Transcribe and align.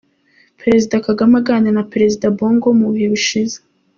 Perezida 0.61 1.03
Kagame 1.05 1.35
aganira 1.41 1.75
na 1.77 1.83
Perezida 1.91 2.25
Bongo 2.37 2.67
mu 2.79 2.87
bihe 2.93 3.07
bishize 3.13 3.57